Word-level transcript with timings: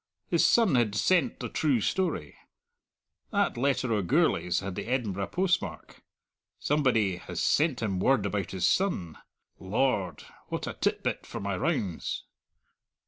His 0.25 0.43
son 0.43 0.73
had 0.73 0.95
sent 0.95 1.39
the 1.41 1.47
true 1.47 1.79
story. 1.79 2.35
That 3.29 3.55
letter 3.55 3.93
o' 3.93 4.01
Gourlay's 4.01 4.59
had 4.59 4.73
the 4.73 4.87
Edinburgh 4.87 5.27
postmark; 5.27 6.01
somebody 6.57 7.17
has 7.17 7.39
sent 7.39 7.83
him 7.83 7.99
word 7.99 8.25
about 8.25 8.49
his 8.49 8.67
son. 8.67 9.19
Lord! 9.59 10.23
what 10.47 10.65
a 10.65 10.73
tit 10.73 11.03
bit 11.03 11.27
for 11.27 11.39
my 11.39 11.55
rounds." 11.55 12.23